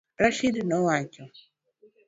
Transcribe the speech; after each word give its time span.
Rashid 0.21 0.55
nowacho 0.69 1.23